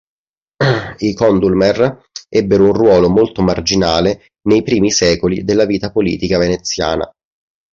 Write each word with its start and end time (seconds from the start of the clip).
I 0.97 1.13
Condulmer 1.13 2.01
ebbero 2.27 2.63
un 2.65 2.73
ruolo 2.73 3.07
molto 3.07 3.43
marginale 3.43 4.29
nei 4.47 4.63
primi 4.63 4.89
secoli 4.89 5.43
della 5.43 5.65
vita 5.65 5.91
politica 5.91 6.39
veneziana. 6.39 7.07